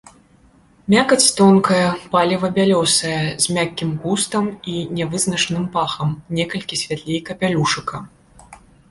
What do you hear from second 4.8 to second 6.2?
нявызначаным пахам,